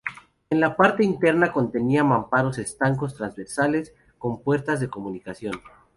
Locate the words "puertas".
4.41-4.79